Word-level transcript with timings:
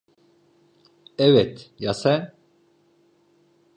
Evet, 1.17 1.71
ya 1.79 1.93
sen? 1.93 2.33